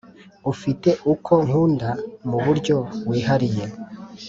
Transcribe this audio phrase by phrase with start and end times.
[0.51, 1.89] ufite uko nkunda
[2.29, 2.77] mu buryo
[3.09, 3.65] wihariye